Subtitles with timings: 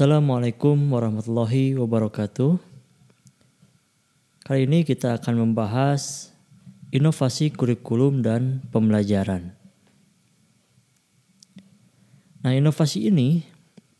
[0.00, 2.56] Assalamualaikum warahmatullahi wabarakatuh.
[4.48, 6.32] Kali ini kita akan membahas
[6.88, 9.52] inovasi kurikulum dan pembelajaran.
[12.40, 13.44] Nah, inovasi ini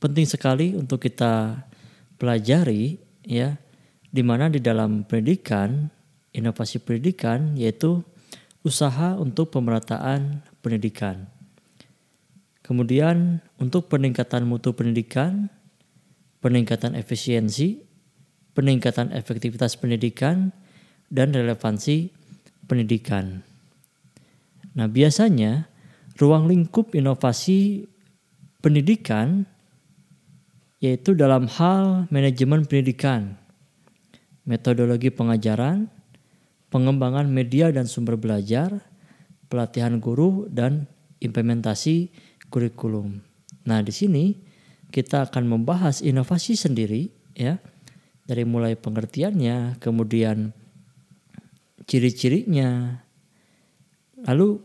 [0.00, 1.68] penting sekali untuk kita
[2.16, 2.96] pelajari
[3.28, 3.60] ya,
[4.08, 5.92] di mana di dalam pendidikan,
[6.32, 8.00] inovasi pendidikan yaitu
[8.64, 11.28] usaha untuk pemerataan pendidikan.
[12.64, 15.59] Kemudian untuk peningkatan mutu pendidikan,
[16.40, 17.80] peningkatan efisiensi,
[18.56, 20.52] peningkatan efektivitas pendidikan,
[21.10, 22.10] dan relevansi
[22.70, 23.42] pendidikan.
[24.78, 25.66] Nah, biasanya
[26.16, 27.90] ruang lingkup inovasi
[28.62, 29.44] pendidikan
[30.80, 33.36] yaitu dalam hal manajemen pendidikan,
[34.48, 35.92] metodologi pengajaran,
[36.72, 38.80] pengembangan media dan sumber belajar,
[39.52, 40.88] pelatihan guru dan
[41.20, 42.08] implementasi
[42.48, 43.20] kurikulum.
[43.68, 44.32] Nah, di sini
[44.90, 47.62] kita akan membahas inovasi sendiri ya.
[48.26, 50.54] Dari mulai pengertiannya kemudian
[51.86, 53.02] ciri-cirinya.
[54.22, 54.60] Lalu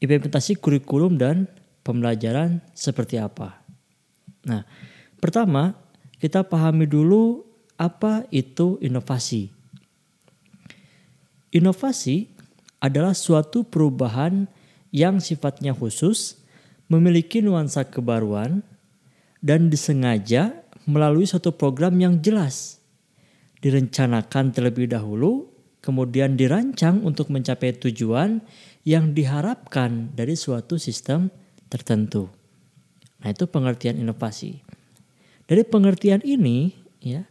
[0.00, 1.50] implementasi kurikulum dan
[1.84, 3.60] pembelajaran seperti apa.
[4.48, 4.64] Nah
[5.20, 5.76] pertama
[6.16, 7.44] kita pahami dulu
[7.76, 9.52] apa itu inovasi.
[11.52, 12.28] Inovasi
[12.78, 14.46] adalah suatu perubahan
[14.92, 16.40] yang sifatnya khusus
[16.88, 18.64] memiliki nuansa kebaruan
[19.38, 22.80] dan disengaja melalui suatu program yang jelas.
[23.58, 25.50] Direncanakan terlebih dahulu,
[25.82, 28.40] kemudian dirancang untuk mencapai tujuan
[28.86, 31.28] yang diharapkan dari suatu sistem
[31.68, 32.30] tertentu.
[33.18, 34.62] Nah, itu pengertian inovasi.
[35.48, 36.70] Dari pengertian ini,
[37.02, 37.26] ya,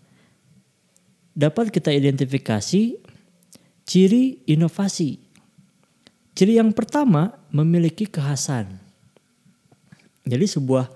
[1.32, 3.00] dapat kita identifikasi
[3.88, 5.22] ciri inovasi.
[6.38, 8.78] Ciri yang pertama memiliki kekhasan.
[10.28, 10.92] Jadi sebuah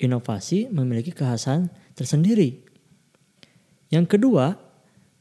[0.00, 2.62] inovasi memiliki kekhasan tersendiri.
[3.88, 4.58] Yang kedua,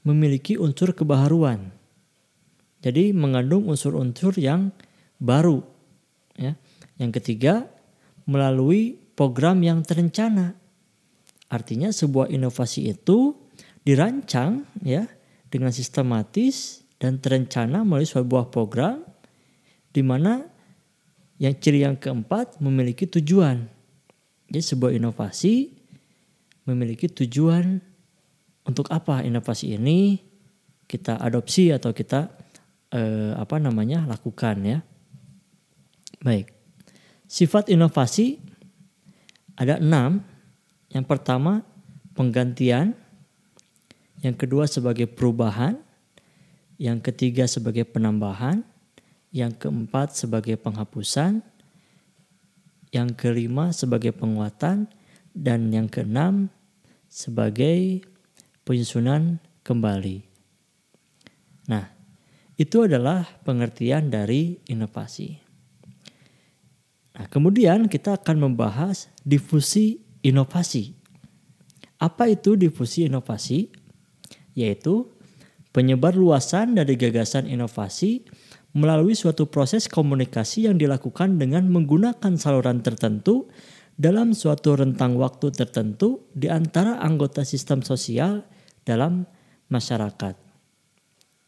[0.06, 1.74] memiliki unsur kebaharuan.
[2.86, 4.70] Jadi mengandung unsur-unsur yang
[5.18, 5.66] baru.
[6.38, 6.54] Ya.
[7.02, 7.66] Yang ketiga,
[8.30, 10.54] melalui program yang terencana.
[11.50, 13.34] Artinya sebuah inovasi itu
[13.86, 15.06] dirancang ya
[15.50, 19.06] dengan sistematis dan terencana melalui sebuah program
[19.94, 20.42] di mana
[21.38, 23.75] yang ciri yang keempat memiliki tujuan.
[24.50, 25.74] Jadi sebuah inovasi
[26.66, 27.82] memiliki tujuan
[28.66, 30.18] untuk apa inovasi ini
[30.86, 32.30] kita adopsi atau kita
[32.94, 34.80] eh, apa namanya lakukan ya.
[36.22, 36.54] Baik.
[37.26, 38.42] Sifat inovasi
[39.58, 40.22] ada enam.
[40.90, 41.60] Yang pertama
[42.16, 42.96] penggantian,
[44.24, 45.76] yang kedua sebagai perubahan,
[46.80, 48.64] yang ketiga sebagai penambahan,
[49.36, 51.44] yang keempat sebagai penghapusan,
[52.96, 54.88] yang kelima sebagai penguatan,
[55.36, 56.48] dan yang keenam
[57.12, 58.08] sebagai
[58.64, 60.24] penyusunan kembali.
[61.68, 61.92] Nah,
[62.56, 65.44] itu adalah pengertian dari inovasi.
[67.20, 70.96] Nah, kemudian kita akan membahas difusi inovasi.
[72.00, 73.72] Apa itu difusi inovasi?
[74.56, 75.12] Yaitu
[75.76, 78.24] penyebar luasan dari gagasan inovasi
[78.76, 83.48] melalui suatu proses komunikasi yang dilakukan dengan menggunakan saluran tertentu
[83.96, 88.44] dalam suatu rentang waktu tertentu di antara anggota sistem sosial
[88.84, 89.24] dalam
[89.72, 90.36] masyarakat.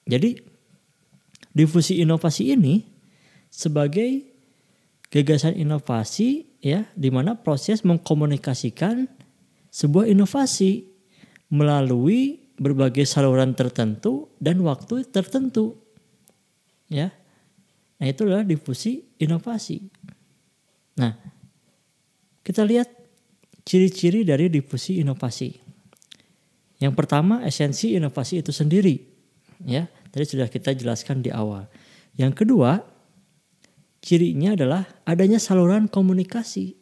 [0.08, 0.40] Jadi,
[1.52, 2.88] difusi inovasi ini
[3.52, 4.24] sebagai
[5.12, 9.12] gagasan inovasi ya di mana proses mengkomunikasikan
[9.68, 10.88] sebuah inovasi
[11.52, 15.87] melalui berbagai saluran tertentu dan waktu tertentu
[16.92, 17.14] ya.
[17.98, 19.82] Nah, itu adalah difusi inovasi.
[20.98, 21.14] Nah,
[22.46, 22.90] kita lihat
[23.68, 25.58] ciri-ciri dari difusi inovasi.
[26.78, 29.02] Yang pertama, esensi inovasi itu sendiri.
[29.66, 31.66] Ya, tadi sudah kita jelaskan di awal.
[32.14, 32.86] Yang kedua,
[34.00, 36.78] cirinya adalah adanya saluran komunikasi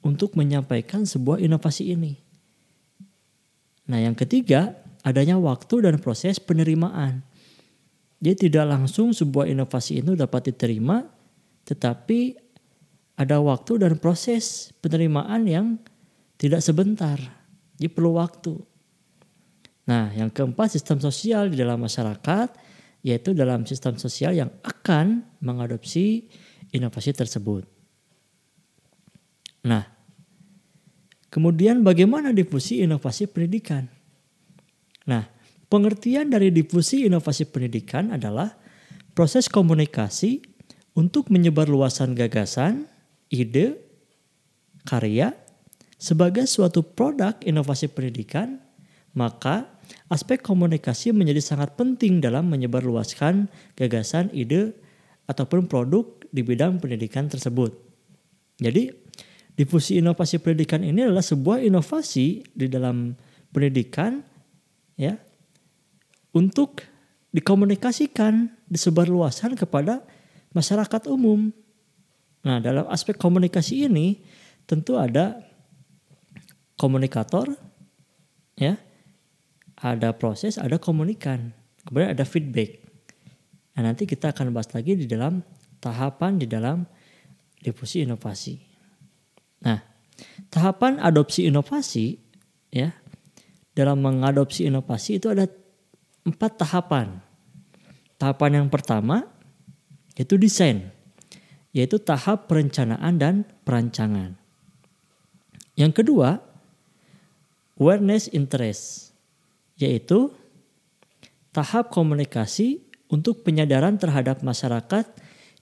[0.00, 2.16] untuk menyampaikan sebuah inovasi ini.
[3.92, 7.22] Nah, yang ketiga, adanya waktu dan proses penerimaan.
[8.20, 11.08] Jadi tidak langsung sebuah inovasi itu dapat diterima,
[11.64, 12.36] tetapi
[13.16, 15.66] ada waktu dan proses penerimaan yang
[16.36, 17.16] tidak sebentar.
[17.80, 18.60] Jadi perlu waktu.
[19.88, 22.48] Nah, yang keempat sistem sosial di dalam masyarakat
[23.00, 26.28] yaitu dalam sistem sosial yang akan mengadopsi
[26.68, 27.64] inovasi tersebut.
[29.64, 29.84] Nah,
[31.32, 33.88] kemudian bagaimana difusi inovasi pendidikan?
[35.08, 35.24] Nah,
[35.70, 38.58] Pengertian dari difusi inovasi pendidikan adalah
[39.14, 40.42] proses komunikasi
[40.98, 42.90] untuk menyebar luasan gagasan,
[43.30, 43.78] ide,
[44.82, 45.30] karya,
[46.00, 48.56] Sebagai suatu produk inovasi pendidikan,
[49.12, 49.68] maka
[50.08, 54.72] aspek komunikasi menjadi sangat penting dalam menyebarluaskan gagasan, ide,
[55.28, 57.76] ataupun produk di bidang pendidikan tersebut.
[58.56, 58.88] Jadi,
[59.60, 63.12] difusi inovasi pendidikan ini adalah sebuah inovasi di dalam
[63.52, 64.24] pendidikan
[64.96, 65.20] ya
[66.34, 66.82] untuk
[67.30, 70.02] dikomunikasikan, disebarluaskan kepada
[70.50, 71.54] masyarakat umum.
[72.42, 74.22] Nah, dalam aspek komunikasi ini
[74.66, 75.38] tentu ada
[76.80, 77.52] komunikator,
[78.56, 78.80] ya,
[79.80, 81.52] ada proses, ada komunikan,
[81.84, 82.80] kemudian ada feedback.
[83.76, 85.40] Nah nanti kita akan bahas lagi di dalam
[85.80, 86.84] tahapan di dalam
[87.64, 88.60] difusi inovasi.
[89.64, 89.80] Nah
[90.52, 92.20] tahapan adopsi inovasi,
[92.68, 92.92] ya,
[93.72, 95.48] dalam mengadopsi inovasi itu ada
[96.24, 97.20] empat tahapan.
[98.20, 99.24] Tahapan yang pertama
[100.18, 100.92] yaitu desain,
[101.72, 103.34] yaitu tahap perencanaan dan
[103.64, 104.36] perancangan.
[105.78, 106.44] Yang kedua,
[107.80, 109.16] awareness interest,
[109.80, 110.28] yaitu
[111.56, 115.08] tahap komunikasi untuk penyadaran terhadap masyarakat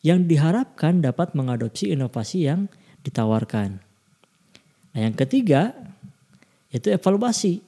[0.03, 2.67] yang diharapkan dapat mengadopsi inovasi yang
[3.07, 3.79] ditawarkan.
[4.95, 5.75] Nah, yang ketiga
[6.69, 7.65] yaitu evaluasi,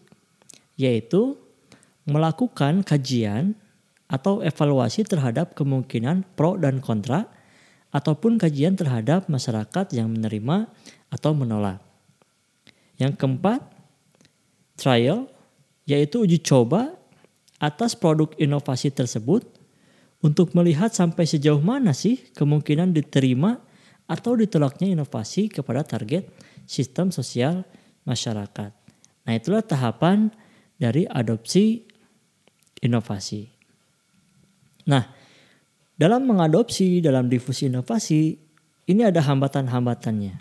[0.77, 1.39] yaitu
[2.09, 3.57] melakukan kajian
[4.11, 7.31] atau evaluasi terhadap kemungkinan pro dan kontra
[7.91, 10.71] ataupun kajian terhadap masyarakat yang menerima
[11.11, 11.83] atau menolak.
[12.99, 13.61] Yang keempat,
[14.79, 15.27] trial,
[15.87, 16.95] yaitu uji coba
[17.59, 19.47] atas produk inovasi tersebut
[20.21, 23.59] untuk melihat sampai sejauh mana sih kemungkinan diterima
[24.11, 26.29] atau ditolaknya inovasi kepada target
[26.67, 27.63] sistem sosial
[28.07, 28.71] masyarakat.
[29.27, 30.33] Nah, itulah tahapan
[30.81, 31.90] dari adopsi
[32.81, 33.49] inovasi.
[34.89, 35.05] Nah,
[35.97, 38.37] dalam mengadopsi, dalam difusi inovasi,
[38.89, 40.35] ini ada hambatan-hambatannya.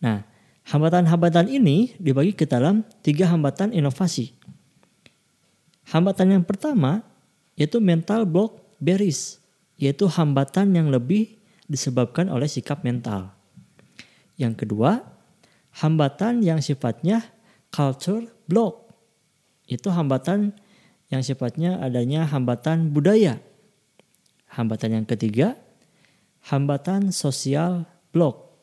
[0.00, 0.18] Nah,
[0.64, 4.32] Hambatan-hambatan ini dibagi ke dalam tiga hambatan inovasi.
[5.92, 7.04] Hambatan yang pertama
[7.54, 9.36] yaitu mental block barriers,
[9.76, 11.36] yaitu hambatan yang lebih
[11.68, 13.36] disebabkan oleh sikap mental.
[14.40, 15.04] Yang kedua,
[15.84, 17.20] hambatan yang sifatnya
[17.68, 18.88] culture block,
[19.68, 20.56] itu hambatan
[21.14, 23.38] yang sifatnya adanya hambatan budaya.
[24.50, 25.54] Hambatan yang ketiga,
[26.50, 28.54] hambatan sosial block,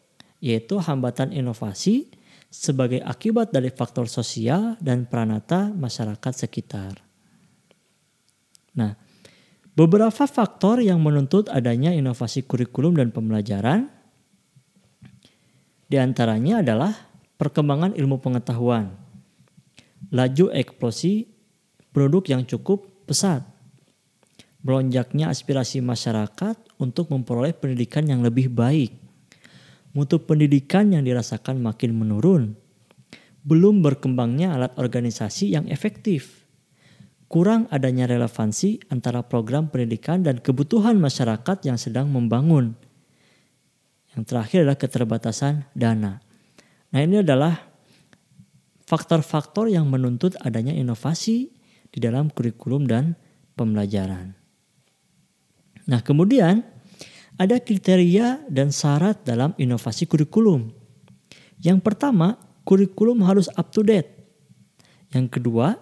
[0.44, 2.12] yaitu hambatan inovasi
[2.52, 7.00] sebagai akibat dari faktor sosial dan peranata masyarakat sekitar.
[8.76, 8.96] Nah,
[9.76, 13.88] beberapa faktor yang menuntut adanya inovasi kurikulum dan pembelajaran
[15.92, 16.92] di antaranya adalah
[17.36, 18.96] perkembangan ilmu pengetahuan,
[20.08, 21.28] laju eksplosi
[21.92, 23.44] produk yang cukup pesat,
[24.64, 28.96] melonjaknya aspirasi masyarakat untuk memperoleh pendidikan yang lebih baik,
[29.92, 32.56] mutu pendidikan yang dirasakan makin menurun.
[33.42, 36.46] Belum berkembangnya alat organisasi yang efektif.
[37.26, 42.78] Kurang adanya relevansi antara program pendidikan dan kebutuhan masyarakat yang sedang membangun.
[44.14, 46.20] Yang terakhir adalah keterbatasan dana.
[46.92, 47.56] Nah ini adalah
[48.84, 51.61] faktor-faktor yang menuntut adanya inovasi
[51.92, 53.14] di dalam kurikulum dan
[53.60, 54.34] pembelajaran.
[55.86, 56.64] Nah kemudian
[57.36, 60.72] ada kriteria dan syarat dalam inovasi kurikulum.
[61.62, 64.10] Yang pertama, kurikulum harus up to date.
[65.14, 65.78] Yang kedua,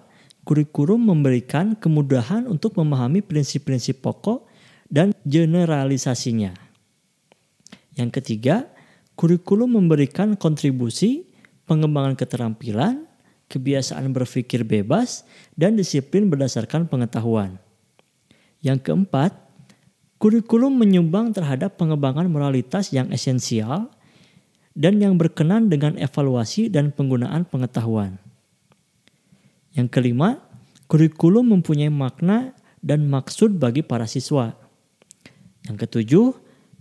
[0.48, 4.48] kurikulum memberikan kemudahan untuk memahami prinsip-prinsip pokok
[4.90, 6.56] dan generalisasinya.
[8.00, 8.72] Yang ketiga,
[9.20, 11.28] kurikulum memberikan kontribusi
[11.68, 13.09] pengembangan keterampilan,
[13.50, 15.26] kebiasaan berpikir bebas,
[15.58, 17.58] dan disiplin berdasarkan pengetahuan.
[18.62, 19.50] Yang keempat,
[20.20, 23.88] Kurikulum menyumbang terhadap pengembangan moralitas yang esensial
[24.76, 28.20] dan yang berkenan dengan evaluasi dan penggunaan pengetahuan.
[29.72, 30.44] Yang kelima,
[30.92, 32.52] kurikulum mempunyai makna
[32.84, 34.60] dan maksud bagi para siswa.
[35.64, 36.28] Yang ketujuh,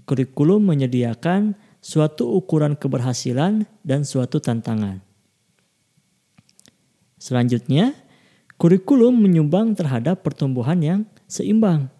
[0.02, 4.98] kurikulum menyediakan suatu ukuran keberhasilan dan suatu tantangan.
[7.18, 7.94] Selanjutnya,
[8.56, 11.90] kurikulum menyumbang terhadap pertumbuhan yang seimbang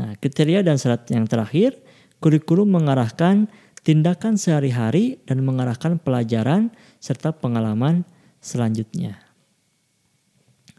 [0.00, 1.76] Nah, kriteria dan syarat yang terakhir,
[2.24, 3.52] kurikulum mengarahkan
[3.84, 8.08] tindakan sehari-hari dan mengarahkan pelajaran serta pengalaman
[8.40, 9.20] selanjutnya.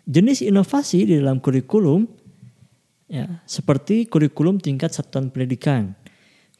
[0.10, 2.10] Jenis inovasi di dalam kurikulum
[3.06, 5.94] ya, seperti kurikulum tingkat satuan pendidikan,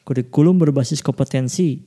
[0.06, 1.82] kurikulum berbasis kompetensi,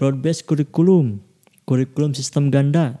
[0.00, 1.20] broad-based kurikulum,
[1.68, 2.96] kurikulum sistem ganda,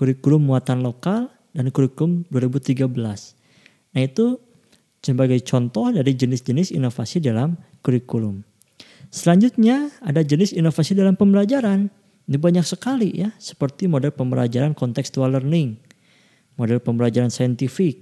[0.00, 2.88] kurikulum muatan lokal, dan kurikulum 2013.
[3.92, 4.40] Nah itu
[5.04, 8.40] sebagai contoh dari jenis-jenis inovasi dalam kurikulum.
[9.12, 11.92] Selanjutnya ada jenis inovasi dalam pembelajaran.
[12.30, 15.76] Ini banyak sekali ya, seperti model pembelajaran contextual learning,
[16.54, 18.00] model pembelajaran saintifik,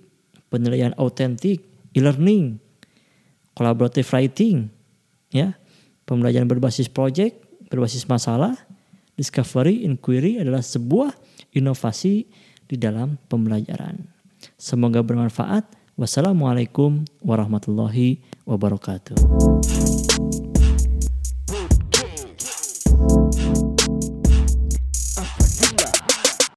[0.53, 1.65] penilaian autentik,
[1.97, 2.61] e-learning,
[3.57, 4.69] collaborative writing,
[5.33, 5.57] ya,
[6.05, 7.41] pembelajaran berbasis project,
[7.73, 8.55] berbasis masalah,
[9.17, 11.17] discovery, inquiry adalah sebuah
[11.55, 12.29] inovasi
[12.69, 14.05] di dalam pembelajaran.
[14.61, 15.65] Semoga bermanfaat.
[15.99, 19.19] Wassalamualaikum warahmatullahi wabarakatuh.